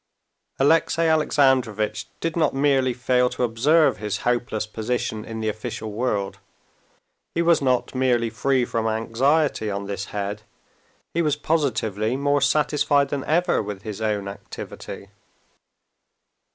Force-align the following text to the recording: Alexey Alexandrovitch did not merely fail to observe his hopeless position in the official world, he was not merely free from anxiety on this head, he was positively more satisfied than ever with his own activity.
Alexey 0.57 1.03
Alexandrovitch 1.03 2.07
did 2.21 2.35
not 2.35 2.55
merely 2.55 2.91
fail 2.91 3.29
to 3.29 3.43
observe 3.43 3.97
his 3.97 4.17
hopeless 4.25 4.65
position 4.65 5.23
in 5.23 5.41
the 5.41 5.47
official 5.47 5.91
world, 5.91 6.39
he 7.35 7.43
was 7.43 7.61
not 7.61 7.93
merely 7.93 8.27
free 8.31 8.65
from 8.65 8.87
anxiety 8.87 9.69
on 9.69 9.85
this 9.85 10.05
head, 10.05 10.41
he 11.13 11.21
was 11.21 11.35
positively 11.35 12.17
more 12.17 12.41
satisfied 12.41 13.09
than 13.09 13.23
ever 13.25 13.61
with 13.61 13.83
his 13.83 14.01
own 14.01 14.27
activity. 14.27 15.09